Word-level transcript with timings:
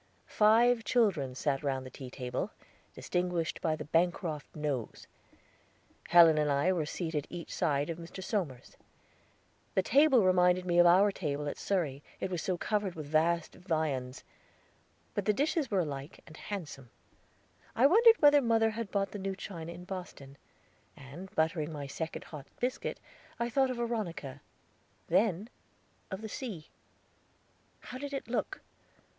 Five 0.25 0.83
children 0.83 1.35
sat 1.35 1.61
round 1.61 1.85
the 1.85 1.91
tea 1.91 2.09
table, 2.09 2.49
distinguished 2.95 3.61
by 3.61 3.75
the 3.75 3.85
Bancroft 3.85 4.55
nose. 4.55 5.05
Helen 6.07 6.39
and 6.39 6.49
I 6.51 6.73
were 6.73 6.87
seated 6.87 7.27
each 7.29 7.53
side 7.53 7.87
of 7.87 7.99
Mr. 7.99 8.23
Somers. 8.23 8.77
The 9.75 9.83
table 9.83 10.23
reminded 10.25 10.65
me 10.65 10.79
of 10.79 10.87
our 10.87 11.11
table 11.11 11.47
at 11.47 11.59
Surrey, 11.59 12.01
it 12.19 12.31
was 12.31 12.41
so 12.41 12.57
covered 12.57 12.95
with 12.95 13.05
vast 13.05 13.53
viands; 13.53 14.23
but 15.13 15.25
the 15.25 15.33
dishes 15.33 15.69
were 15.69 15.81
alike, 15.81 16.19
and 16.25 16.35
handsome. 16.35 16.89
I 17.75 17.85
wondered 17.85 18.19
whether 18.23 18.41
mother 18.41 18.71
had 18.71 18.89
bought 18.89 19.11
the 19.11 19.19
new 19.19 19.35
china 19.35 19.71
in 19.71 19.83
Boston, 19.83 20.35
and, 20.97 21.29
buttering 21.35 21.71
my 21.71 21.85
second 21.85 22.23
hot 22.23 22.47
biscuit, 22.59 22.99
I 23.39 23.51
thought 23.51 23.69
of 23.69 23.77
Veronica; 23.77 24.41
then, 25.09 25.47
of 26.09 26.21
the 26.23 26.27
sea. 26.27 26.69
How 27.81 27.99
did 27.99 28.13
it 28.13 28.27
look? 28.27 28.61